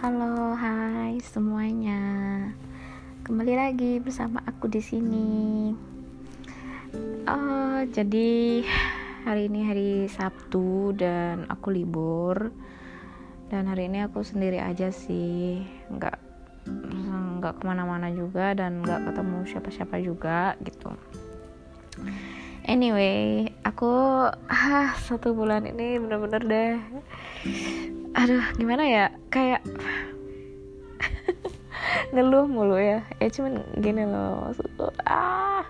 [0.00, 2.00] Halo, hai semuanya.
[3.20, 5.76] Kembali lagi bersama aku di sini.
[7.28, 8.64] Uh, jadi
[9.28, 12.48] hari ini hari Sabtu dan aku libur.
[13.52, 16.16] Dan hari ini aku sendiri aja sih, nggak
[17.44, 20.96] nggak ke mana-mana juga dan nggak ketemu siapa-siapa juga gitu.
[22.70, 23.90] Anyway, aku
[24.46, 26.78] ah satu bulan ini bener-bener deh.
[28.14, 29.06] Aduh gimana ya?
[29.26, 29.66] Kayak
[32.14, 33.02] ngeluh mulu ya.
[33.18, 35.66] Ya cuman gini loh maksudku ah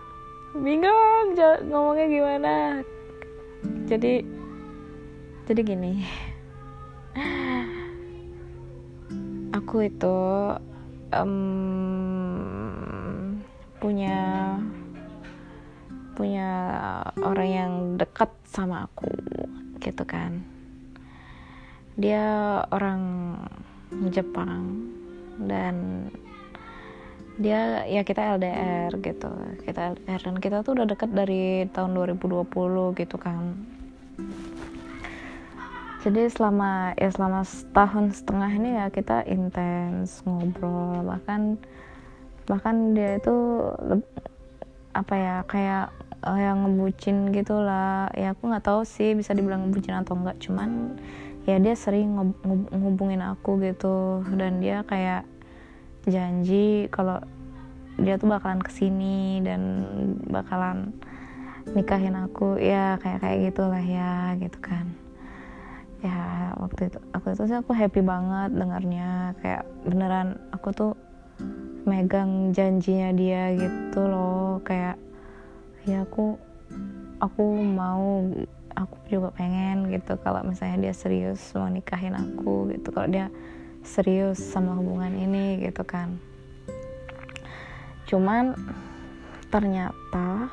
[0.52, 1.40] bingung
[1.72, 2.54] ngomongnya gimana.
[3.88, 4.20] Jadi
[5.48, 6.04] jadi gini.
[9.56, 10.20] Aku itu
[11.16, 11.32] um,
[13.80, 14.20] punya
[16.20, 16.50] punya
[17.24, 19.08] orang yang dekat sama aku
[19.80, 20.44] gitu kan.
[21.96, 23.00] Dia orang
[24.12, 24.84] Jepang
[25.40, 26.06] dan
[27.40, 29.32] dia ya kita LDR gitu.
[29.64, 33.56] Kita LDR dan kita tuh udah deket dari tahun 2020 gitu kan.
[36.04, 41.56] Jadi selama ya selama setahun setengah ini ya kita intens ngobrol bahkan
[42.44, 43.36] bahkan dia itu
[44.96, 45.92] apa ya kayak
[46.24, 48.08] uh, yang ngebucin gitulah.
[48.12, 51.00] Ya aku nggak tahu sih bisa dibilang ngebucin atau enggak cuman
[51.48, 52.16] ya dia sering
[52.72, 54.24] ngubungin aku gitu.
[54.36, 55.24] Dan dia kayak
[56.08, 57.20] janji kalau
[58.00, 59.84] dia tuh bakalan ke sini dan
[60.28, 60.92] bakalan
[61.72, 62.56] nikahin aku.
[62.60, 64.92] Ya kayak kayak gitulah ya gitu kan.
[66.00, 69.36] Ya waktu itu aku itu sih aku happy banget dengarnya.
[69.44, 70.92] Kayak beneran aku tuh
[71.84, 74.60] megang janjinya dia gitu loh.
[74.64, 74.96] Kayak
[75.88, 76.36] ya aku
[77.20, 78.28] aku mau
[78.76, 83.28] aku juga pengen gitu kalau misalnya dia serius mau nikahin aku gitu kalau dia
[83.84, 86.20] serius sama hubungan ini gitu kan.
[88.08, 88.56] Cuman
[89.48, 90.52] ternyata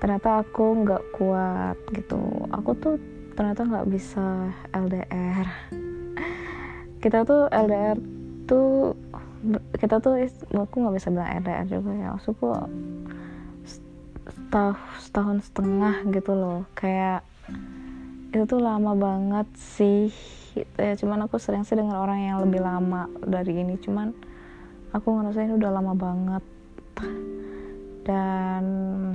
[0.00, 2.20] ternyata aku nggak kuat gitu.
[2.52, 2.96] Aku tuh
[3.34, 5.48] ternyata nggak bisa LDR
[7.04, 8.00] kita tuh LDR
[8.48, 8.96] tuh
[9.76, 10.16] kita tuh
[10.56, 12.08] aku nggak bisa bilang LDR juga ya.
[12.16, 12.48] Maksudku
[14.54, 16.62] setahun, setahun setengah gitu loh.
[16.78, 17.26] Kayak
[18.30, 20.14] itu tuh lama banget sih
[20.54, 20.94] gitu ya.
[20.94, 23.74] Cuman aku sering sih dengan orang yang lebih lama dari ini.
[23.82, 24.14] Cuman
[24.94, 26.44] aku ngerasa ini udah lama banget.
[28.06, 28.62] Dan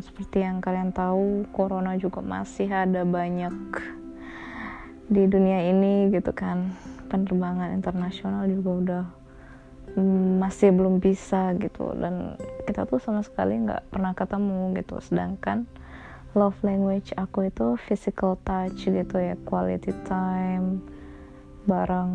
[0.03, 3.55] seperti yang kalian tahu corona juga masih ada banyak
[5.07, 6.75] di dunia ini gitu kan.
[7.07, 9.03] Penerbangan internasional juga udah
[10.39, 11.95] masih belum bisa gitu.
[11.97, 15.01] Dan kita tuh sama sekali nggak pernah ketemu gitu.
[15.01, 15.65] Sedangkan
[16.37, 19.33] love language aku itu physical touch gitu ya.
[19.47, 20.83] Quality time
[21.65, 22.13] bareng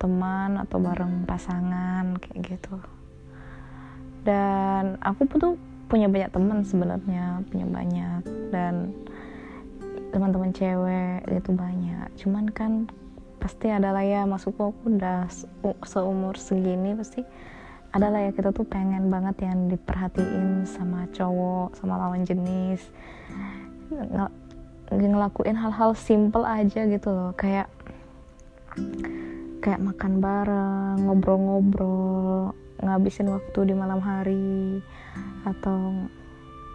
[0.00, 2.76] teman atau bareng pasangan kayak gitu.
[4.24, 5.54] Dan aku tuh
[5.86, 8.22] punya banyak teman sebenarnya punya banyak.
[8.52, 8.92] Dan
[10.10, 12.08] teman-teman cewek itu banyak.
[12.16, 12.88] Cuman kan
[13.36, 15.28] pasti adalah ya maksudku aku udah
[15.84, 17.20] seumur segini pasti
[17.94, 22.84] adalah ya kita tuh pengen banget yang diperhatiin sama cowok sama lawan jenis
[23.90, 24.28] Ng
[24.90, 27.30] ngelakuin hal-hal simple aja gitu loh.
[27.34, 27.66] Kayak
[29.58, 34.78] kayak makan bareng ngobrol-ngobrol ngabisin waktu di malam hari
[35.42, 36.06] atau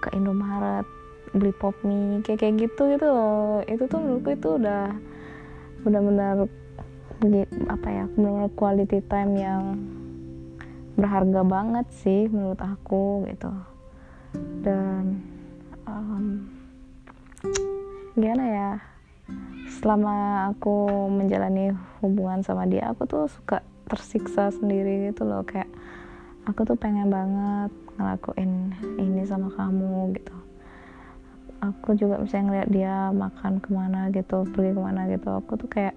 [0.04, 0.84] ke Indomaret
[1.32, 3.64] beli pop mie kayak kayak gitu gitu loh.
[3.64, 4.92] Itu tuh menurutku itu udah
[5.82, 6.46] benar-benar
[7.70, 9.64] apa ya benar quality time yang
[10.98, 13.52] berharga banget sih menurut aku gitu.
[14.66, 15.22] Dan
[15.86, 16.50] um,
[18.18, 18.70] gimana ya
[19.82, 25.46] selama aku menjalani hubungan sama dia aku tuh suka tersiksa sendiri gitu loh.
[25.46, 25.70] Kayak
[26.46, 30.51] aku tuh pengen banget ngelakuin ini sama kamu gitu
[31.62, 35.70] aku juga misalnya ngeliat dia makan ke mana gitu pergi ke mana gitu aku tuh
[35.70, 35.94] kayak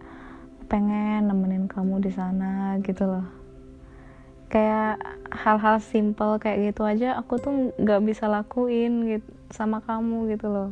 [0.69, 3.27] pengen nemenin kamu di sana gitu loh.
[4.53, 5.01] Kayak
[5.33, 10.71] hal-hal simple kayak gitu aja aku tuh nggak bisa lakuin gitu sama kamu gitu loh.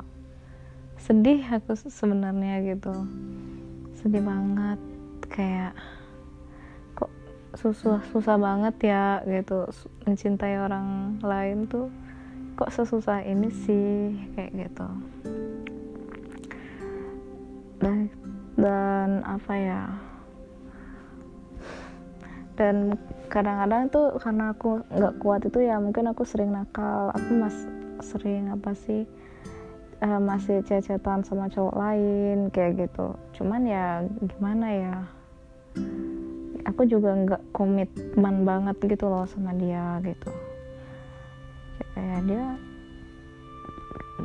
[1.01, 2.95] Sedih aku sebenarnya gitu.
[3.97, 4.79] Sedih banget
[5.33, 5.73] kayak
[6.93, 7.11] kok
[7.57, 9.67] susah susah banget ya gitu
[10.05, 11.89] mencintai orang lain tuh
[12.57, 14.17] kok sesusah ini sih?
[14.37, 14.89] Kayak gitu.
[17.81, 18.13] Dan
[18.59, 19.83] dan apa ya?
[22.55, 22.95] Dan
[23.33, 27.11] kadang-kadang tuh karena aku nggak kuat itu ya mungkin aku sering nakal.
[27.17, 27.57] Aku mas
[28.05, 29.09] sering apa sih?
[30.03, 33.15] Uh, masih cecetan sama cowok lain kayak gitu.
[33.39, 34.97] Cuman ya gimana ya?
[36.67, 40.42] Aku juga nggak komitmen banget gitu loh sama dia gitu
[41.95, 42.45] kayak dia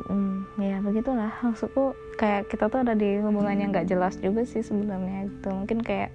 [0.06, 1.34] mm, ya begitulah.
[1.42, 5.50] Maksudku kayak kita tuh ada di hubungan yang nggak jelas juga sih sebenarnya gitu.
[5.54, 6.14] Mungkin kayak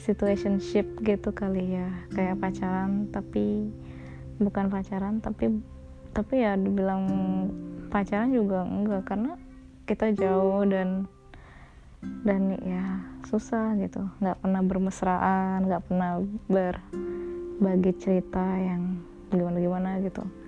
[0.00, 1.88] situationship gitu kali ya.
[2.12, 3.70] Kayak pacaran tapi
[4.42, 5.62] bukan pacaran tapi
[6.12, 7.04] tapi ya dibilang
[7.88, 9.02] pacaran juga enggak.
[9.06, 9.38] Karena
[9.86, 11.06] kita jauh dan
[12.26, 14.02] dan ya susah gitu.
[14.18, 16.12] Nggak pernah bermesraan nggak pernah
[16.50, 18.98] berbagi cerita yang
[19.32, 20.41] gimana gimana gitu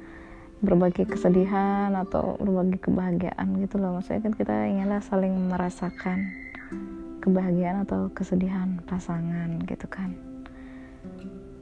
[0.65, 4.01] berbagi kesedihan atau berbagi kebahagiaan gitu loh.
[4.01, 6.33] Maksudnya kan kita inginlah saling merasakan
[7.21, 10.17] kebahagiaan atau kesedihan pasangan gitu kan.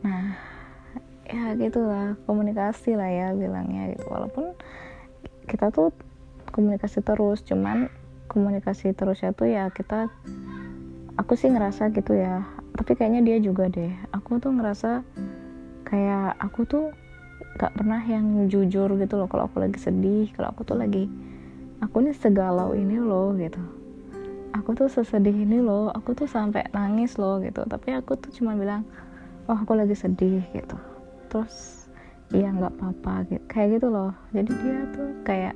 [0.07, 0.35] Nah
[1.27, 4.07] ya gitulah komunikasi lah ya bilangnya gitu.
[4.07, 4.55] Walaupun
[5.51, 5.91] kita tuh
[6.55, 7.91] komunikasi terus cuman
[8.31, 10.09] komunikasi terus ya tuh ya kita
[11.19, 12.47] aku sih ngerasa gitu ya.
[12.79, 13.93] Tapi kayaknya dia juga deh.
[14.15, 15.05] Aku tuh ngerasa
[15.87, 16.87] kayak aku tuh
[17.61, 21.05] gak pernah yang jujur gitu loh kalau aku lagi sedih kalau aku tuh lagi
[21.83, 23.61] aku nih segalau ini loh gitu.
[24.53, 27.67] Aku tuh sesedih ini loh aku tuh sampai nangis loh gitu.
[27.67, 28.87] Tapi aku tuh cuma bilang
[29.51, 30.79] oh aku lagi sedih gitu.
[31.29, 31.89] Terus
[32.31, 33.45] iya nggak apa-apa gitu.
[33.51, 34.13] Kayak gitu loh.
[34.31, 35.55] Jadi dia tuh kayak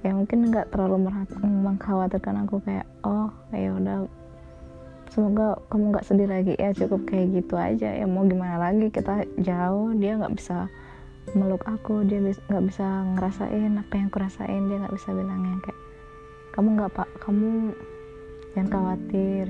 [0.00, 1.12] ya mungkin nggak terlalu
[1.44, 4.08] mengkhawatirkan aku kayak oh ya udah
[5.10, 6.54] semoga kamu nggak sedih lagi.
[6.56, 7.90] Ya cukup kayak gitu aja.
[7.90, 10.70] Ya mau gimana lagi kita jauh dia nggak bisa
[11.36, 12.86] meluk aku dia nggak bisa
[13.16, 15.80] ngerasain apa yang aku rasain dia nggak bisa bilang yang kayak
[16.50, 17.70] kamu nggak pak kamu
[18.56, 19.46] jangan khawatir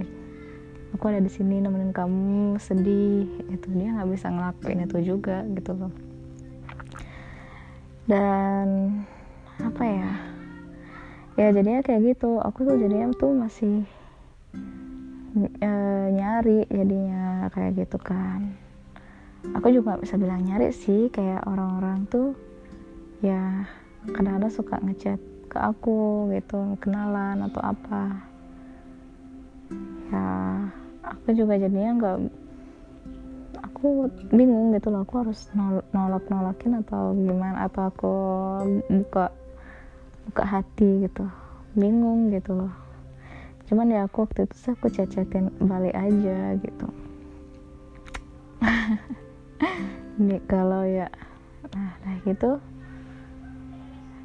[0.95, 5.73] aku ada di sini nemenin kamu sedih itu dia nggak bisa ngelakuin itu juga gitu
[5.79, 5.93] loh.
[8.11, 8.67] Dan
[9.63, 10.11] apa ya?
[11.39, 12.43] Ya jadinya kayak gitu.
[12.43, 13.87] Aku tuh jadinya tuh masih
[15.39, 15.73] e,
[16.11, 18.59] nyari jadinya kayak gitu kan
[19.57, 22.37] aku juga bisa bilang nyari sih kayak orang-orang tuh
[23.25, 23.65] ya
[24.13, 25.21] kadang-kadang suka ngechat
[25.51, 28.03] ke aku gitu kenalan atau apa.
[30.11, 30.27] Ya
[31.05, 32.17] aku juga jadinya nggak
[33.61, 35.51] aku bingung gitu loh aku harus
[35.93, 38.15] nolak nolakin atau gimana atau aku
[38.89, 39.33] buka
[40.31, 41.25] buka hati gitu.
[41.75, 42.73] Bingung gitu loh.
[43.71, 46.91] Cuman ya aku waktu itu sih aku cacatin balik aja gitu
[50.21, 51.09] ini kalau ya
[51.71, 52.59] nah nah gitu.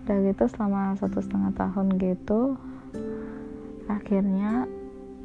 [0.06, 2.62] Udah gitu selama satu setengah tahun gitu
[3.90, 4.70] akhirnya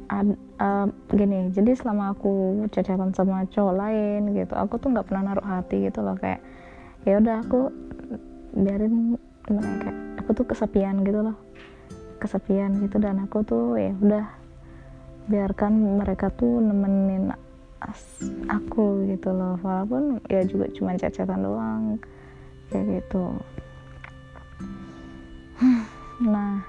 [0.09, 5.33] ad, uh, gini jadi selama aku cacatan sama cowok lain gitu aku tuh nggak pernah
[5.33, 6.41] naruh hati gitu loh kayak
[7.05, 7.73] ya udah aku
[8.53, 9.17] biarin
[9.47, 11.37] gimana ya, aku tuh kesepian gitu loh.
[12.21, 14.25] Kesepian gitu dan aku tuh ya udah
[15.25, 17.33] biarkan mereka tuh nemenin
[18.47, 19.57] aku gitu loh.
[19.61, 21.83] Walaupun ya juga cuma cacatan doang
[22.69, 23.25] kayak gitu.
[26.21, 26.61] Nah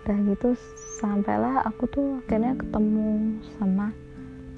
[0.00, 0.56] udah gitu
[0.98, 3.92] sampailah aku tuh akhirnya ketemu sama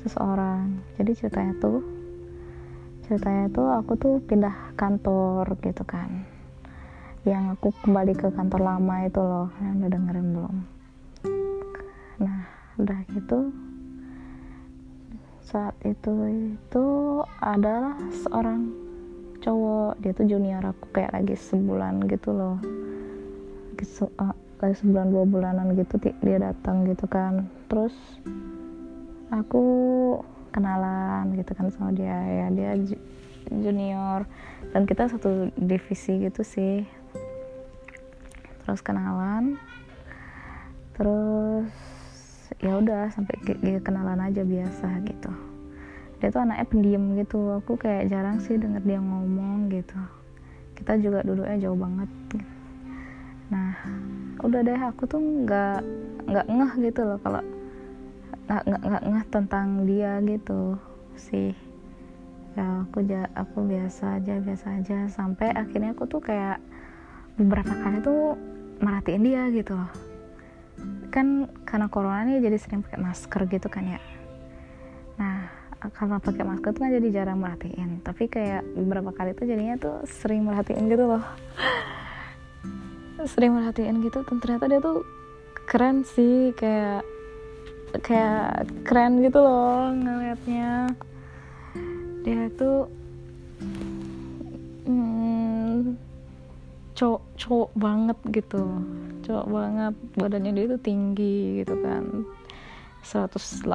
[0.07, 0.79] seseorang.
[0.97, 1.83] Jadi ceritanya tuh
[3.05, 6.25] ceritanya tuh aku tuh pindah kantor gitu kan.
[7.27, 10.57] Yang aku kembali ke kantor lama itu loh yang udah dengerin belum.
[12.23, 12.41] Nah
[12.79, 13.39] udah gitu
[15.53, 16.13] saat itu
[16.57, 16.87] itu
[17.45, 17.93] adalah
[18.25, 18.73] seorang
[19.45, 20.01] cowok.
[20.01, 22.57] Dia tuh junior aku kayak lagi sebulan gitu loh.
[23.77, 24.33] Lagi, se uh,
[24.65, 27.53] lagi sebulan dua bulanan gitu dia datang gitu kan.
[27.69, 27.93] Terus
[29.29, 29.65] aku
[30.57, 32.17] kenalan gitu kan sama dia.
[32.17, 32.73] Ya dia
[33.53, 34.25] junior.
[34.73, 36.89] Dan kita satu divisi gitu sih.
[38.65, 39.61] Terus kenalan.
[40.97, 41.69] Terus
[42.61, 43.41] ya udah sampai
[43.81, 45.33] kenalan aja biasa gitu.
[46.21, 47.59] Dia tuh anaknya pendiam gitu.
[47.63, 49.99] Aku kayak jarang sih denger dia ngomong gitu.
[50.77, 52.11] Kita juga duduknya jauh banget
[53.53, 53.77] nah
[54.41, 55.85] udah deh aku tuh nggak
[56.25, 57.45] nggak ngeh gitu loh kalau
[58.49, 60.81] nggak nggak ngeh tentang dia gitu
[61.21, 61.53] sih.
[62.53, 64.99] Ya aku ja, aku biasa aja biasa aja.
[65.09, 66.61] Sampai akhirnya aku tuh kayak
[67.37, 68.37] beberapa kali tuh
[68.81, 69.77] merhatiin dia gitu.
[69.77, 70.12] loh
[71.13, 74.01] kan karena corona nih jadi sering pakai masker gitu kan ya.
[75.21, 75.53] Nah
[75.93, 78.01] karena pakai masker tuh kan jadi jarang merhatiin.
[78.01, 81.25] Tapi kayak beberapa kali tuh jadinya tuh sering merhatiin gitu loh.
[83.29, 85.05] Sering merhatiin gitu dan ternyata dia tuh
[85.69, 87.05] keren sih kayak
[88.01, 90.89] kayak keren gitu loh ngeliatnya.
[92.25, 93.02] Dia tuh
[97.43, 98.63] cowok banget gitu.
[99.27, 102.23] Cowok banget badannya dia tuh tinggi gitu kan.
[103.03, 103.67] 180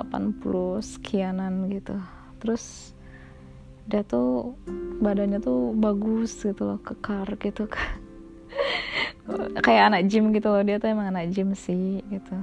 [0.79, 1.99] sekianan gitu.
[2.39, 2.95] Terus
[3.87, 4.55] dia tuh
[5.03, 7.99] badannya tuh bagus gitu loh kekar gitu kan.
[9.65, 12.35] Kayak anak gym gitu loh dia tuh emang anak gym sih gitu.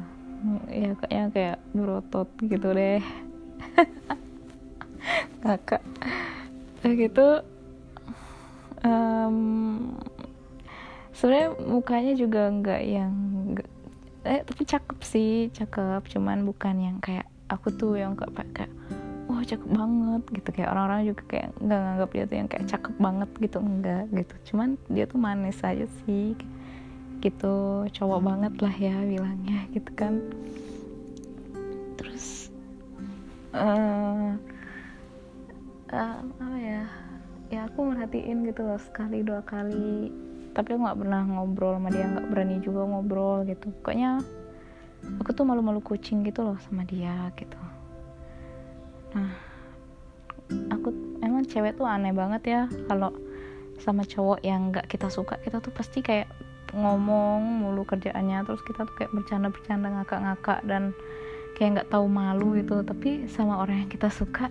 [0.69, 3.00] Ya kayaknya kayak berotot gitu deh.
[5.45, 5.81] Ngakak.
[6.85, 7.26] Kayak gitu
[8.85, 9.37] um,
[11.14, 13.14] sebenarnya mukanya juga nggak yang
[14.25, 16.02] eh tapi cakep sih cakep.
[16.11, 18.73] Cuman bukan yang kayak aku tuh yang kayak kayak
[19.30, 20.49] wah cakep banget gitu.
[20.50, 23.59] Kayak orang-orang juga kayak nggak nganggap dia tuh yang kayak cakep banget gitu.
[23.62, 24.35] Enggak gitu.
[24.52, 26.35] Cuman dia tuh manis aja sih.
[27.23, 27.56] Gitu.
[27.94, 30.18] Cowok banget lah ya bilangnya gitu kan.
[31.94, 32.50] Terus
[33.54, 34.35] uh,
[35.94, 36.85] uh, apa ya?
[37.52, 40.11] Ya aku merhatiin gitu loh sekali dua kali
[40.54, 43.75] tapi aku nggak pernah ngobrol sama dia nggak berani juga ngobrol gitu.
[43.82, 44.23] Pokoknya
[45.20, 47.58] aku tuh malu-malu kucing gitu loh sama dia gitu.
[49.18, 49.30] Nah
[50.70, 53.11] aku emang cewek tuh aneh banget ya kalau
[53.82, 55.37] sama cowok yang nggak kita suka.
[55.42, 56.30] Kita tuh pasti kayak
[56.75, 60.90] ngomong mulu kerjaannya terus kita tuh kayak bercanda-bercanda ngakak-ngakak dan
[61.54, 64.50] kayak nggak tahu malu itu tapi sama orang yang kita suka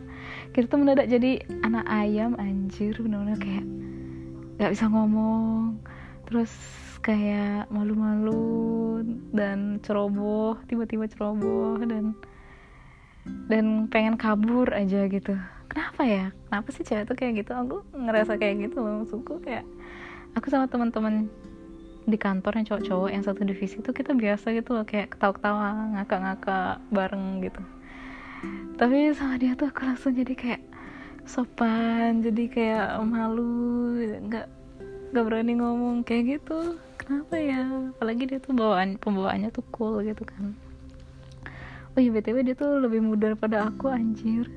[0.55, 2.95] kita tuh mendadak jadi anak ayam anjir.
[2.99, 3.65] Bener-bener kayak
[4.57, 5.79] nggak bisa ngomong.
[6.29, 6.51] Terus
[7.03, 9.03] kayak malu-malu
[9.35, 12.15] dan ceroboh tiba-tiba ceroboh dan
[13.51, 15.35] dan pengen kabur aja gitu.
[15.67, 16.31] Kenapa ya?
[16.47, 17.51] Kenapa sih cewek tuh kayak gitu?
[17.51, 19.67] Aku ngerasa kayak gitu loh maksudku kayak
[20.37, 21.27] aku sama teman-teman
[22.03, 26.83] di kantor yang cowok-cowok yang satu divisi itu kita biasa gitu loh kayak ketawa-ketawa ngakak-ngakak
[26.91, 27.61] bareng gitu.
[28.75, 30.61] Tapi sama dia tuh aku langsung jadi kayak
[31.23, 33.95] sopan jadi kayak malu
[34.27, 34.47] nggak
[35.13, 36.81] nggak berani ngomong kayak gitu.
[36.97, 37.67] Kenapa ya?
[37.95, 40.55] Apalagi dia tuh bawaan pembawaannya tuh cool gitu kan.
[41.93, 44.49] Oh iya btw dia tuh lebih muda daripada aku anjir.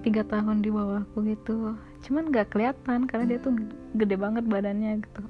[0.00, 1.76] Tiga tahun di bawahku gitu.
[2.04, 3.56] Cuman nggak kelihatan karena dia tuh
[3.96, 5.24] gede banget badannya gitu.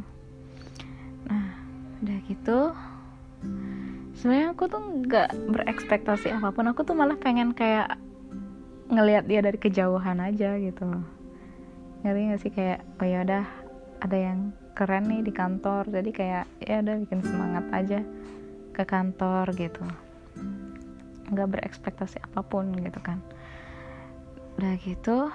[2.04, 2.60] Udah gitu.
[4.14, 6.70] Sebenarnya aku tuh nggak berekspektasi apa pun.
[6.70, 7.98] Aku tuh malah pengen kayak
[8.88, 10.86] ngelihat dia dari kejauhan aja gitu.
[12.04, 12.52] Ngerti gak sih?
[12.52, 13.44] Kayak oh ya udah
[14.04, 15.88] ada yang keren nih di kantor.
[15.88, 18.00] Jadi kayak ya udah bikin semangat aja
[18.74, 19.84] ke kantor gitu.
[21.32, 23.22] Nggak berekspektasi apa pun gitu kan.
[24.60, 25.32] Udah gitu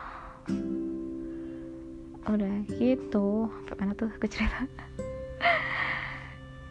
[2.30, 3.50] udah gitu.
[3.80, 4.70] Mana tuh kecerita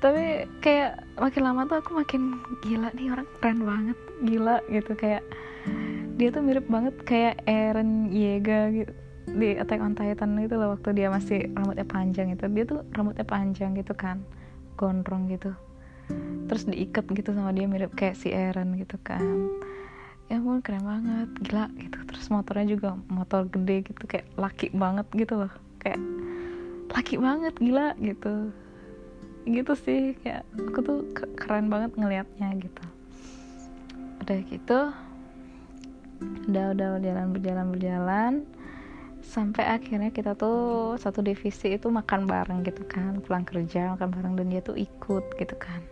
[0.02, 5.26] tapi kayak makin lama tuh aku makin gila nih orang keren banget gila gitu kayak
[6.18, 8.92] dia tuh mirip banget kayak Eren Yeager gitu.
[9.28, 12.48] Di Attack on Titan gitu loh waktu dia masih rambutnya panjang itu.
[12.50, 14.24] Dia tuh rambutnya panjang gitu kan
[14.74, 15.54] gondrong gitu.
[16.48, 19.52] Terus diikat gitu sama dia mirip kayak si Eren gitu kan.
[20.26, 21.98] Ya ampun keren banget gila gitu.
[22.08, 25.52] Terus motornya juga motor gede gitu kayak laki banget gitu loh.
[25.78, 26.00] Kayak
[26.90, 28.50] laki banget gila gitu.
[29.44, 30.98] Gitu sih kayak aku tuh
[31.36, 32.84] keren banget ngelihatnya gitu.
[34.24, 34.80] Udah gitu
[36.48, 38.32] udah udah berjalan berjalan berjalan.
[39.18, 43.20] Sampai akhirnya kita tuh satu divisi itu makan bareng gitu kan.
[43.20, 45.82] Pulang kerja makan bareng dan dia tuh ikut gitu kan.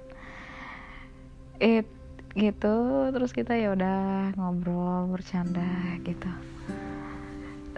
[1.61, 1.87] It
[2.33, 2.77] gitu.
[3.13, 6.31] Terus kita ya udah ngobrol bercanda gitu.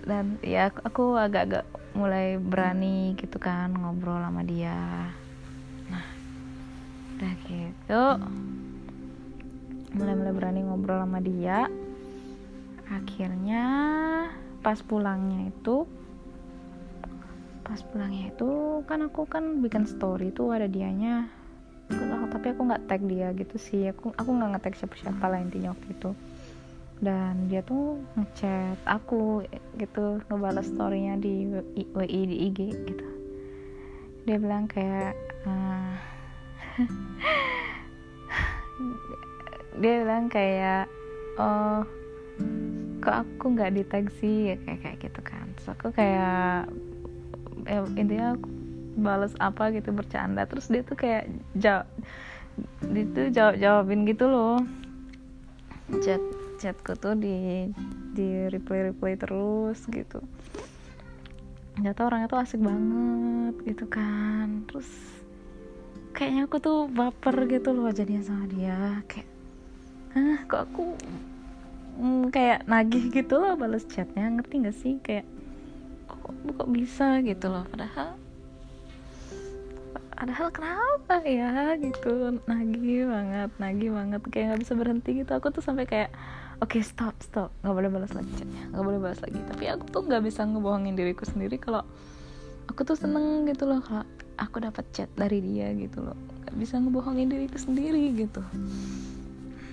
[0.04, 5.10] Dan ya aku agak-agak mulai berani gitu kan ngobrol sama dia.
[7.18, 8.02] Udah gitu.
[9.98, 11.66] Mulai-mulai berani ngobrol sama dia
[12.88, 13.64] akhirnya
[14.64, 15.84] pas pulangnya itu
[17.68, 21.28] pas pulangnya itu kan aku kan bikin story tuh ada dianya.
[22.28, 23.92] Tapi aku nggak tag dia gitu sih.
[23.92, 26.10] Aku aku nggak nge-tag siapa-siapa lah intinya waktu itu.
[26.98, 29.44] Dan dia tuh ngechat aku
[29.76, 31.44] gitu ngebalas storynya di
[31.92, 33.06] WI di IG gitu.
[34.24, 35.12] Dia bilang kayak
[35.44, 35.92] uh,
[39.80, 40.88] dia bilang kayak
[41.36, 41.84] oh
[42.98, 45.46] kok aku nggak tag sih kayak kayak gitu kan.
[45.56, 46.68] Terus aku kayak
[47.66, 48.48] eh, intinya aku
[48.98, 50.44] balas apa gitu bercanda.
[50.44, 51.86] Terus dia tuh kayak jawab
[52.90, 54.58] dia tuh jawab jawabin gitu loh.
[56.02, 56.20] Chat
[56.58, 57.70] chatku tuh di
[58.12, 60.18] di reply reply terus gitu.
[61.78, 64.66] Tau orangnya tuh asik banget gitu kan.
[64.66, 64.90] Terus
[66.10, 69.06] kayaknya aku tuh baper gitu loh jadinya sama dia.
[69.06, 69.30] Kayak
[70.18, 70.84] ah kok aku
[71.98, 74.30] mm, kayak nagih gitu loh balas chatnya.
[74.30, 74.94] Ngerti gak sih?
[75.02, 75.26] Kayak
[76.06, 77.18] kok kok bisa?
[77.26, 77.66] gitu loh.
[77.68, 78.14] Padahal
[80.14, 81.74] padahal kenapa ya?
[81.76, 82.38] Gitu.
[82.46, 84.20] Nagih banget nagih banget.
[84.30, 85.30] Kayak nggak bisa berhenti gitu.
[85.34, 86.10] Aku tuh sampai kayak
[86.62, 87.50] oke okay, stop stop.
[87.66, 88.62] Nggak boleh balas lagi chatnya.
[88.70, 89.40] Nggak boleh balas lagi.
[89.42, 91.82] Tapi aku tuh nggak bisa ngebohongin diriku sendiri kalau
[92.70, 94.06] aku tuh seneng gitu loh kalau
[94.38, 96.18] aku dapat chat dari dia gitu loh.
[96.46, 98.42] Nggak bisa ngebohongin diriku sendiri gitu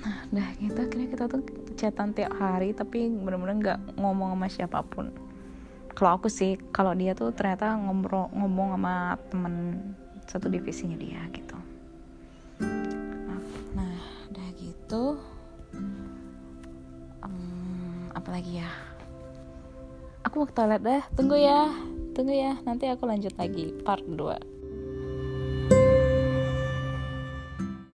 [0.06, 0.78] nah dah gitu.
[0.78, 1.42] Akhirnya kita tuh
[1.76, 5.10] chatan tiap hari tapi bener-bener nggak ngomong sama siapa pun.
[5.96, 9.56] Kalau aku sih kalau dia tuh ternyata ngobrol ngomong sama temen
[10.30, 11.58] satu divisinya dia gitu.
[13.74, 13.98] Nah
[14.30, 15.18] udah gitu.
[17.26, 18.70] Um, apalagi ya?
[20.28, 21.74] Aku mau ke toilet deh tunggu ya.
[22.14, 22.54] Tunggu ya.
[22.64, 23.72] Nanti aku lanjut lagi.
[23.84, 24.55] Part 2